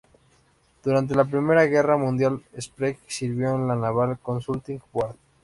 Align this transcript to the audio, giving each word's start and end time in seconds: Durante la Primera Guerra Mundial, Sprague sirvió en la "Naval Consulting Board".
Durante 0.83 1.13
la 1.13 1.25
Primera 1.25 1.65
Guerra 1.65 1.95
Mundial, 1.95 2.41
Sprague 2.59 2.97
sirvió 3.05 3.53
en 3.53 3.67
la 3.67 3.75
"Naval 3.75 4.17
Consulting 4.17 4.81
Board". 4.91 5.15